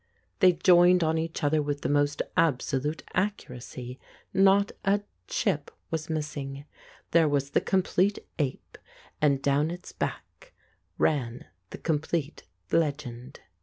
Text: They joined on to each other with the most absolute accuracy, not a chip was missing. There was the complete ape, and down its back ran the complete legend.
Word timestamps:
They 0.39 0.53
joined 0.53 1.03
on 1.03 1.17
to 1.17 1.21
each 1.21 1.43
other 1.43 1.61
with 1.61 1.81
the 1.81 1.87
most 1.87 2.23
absolute 2.35 3.03
accuracy, 3.13 3.99
not 4.33 4.71
a 4.83 5.01
chip 5.27 5.69
was 5.91 6.09
missing. 6.09 6.65
There 7.11 7.29
was 7.29 7.51
the 7.51 7.61
complete 7.61 8.17
ape, 8.39 8.79
and 9.21 9.43
down 9.43 9.69
its 9.69 9.91
back 9.91 10.55
ran 10.97 11.45
the 11.69 11.77
complete 11.77 12.45
legend. 12.71 13.41